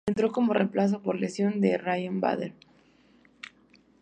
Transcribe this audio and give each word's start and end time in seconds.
Entró 0.07 0.31
como 0.31 0.53
reemplazo 0.55 1.03
por 1.03 1.19
lesión 1.19 1.61
de 1.61 1.77
Ryan 1.77 2.21
Bader. 2.21 2.53